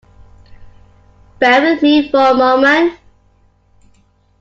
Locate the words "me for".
1.83-2.17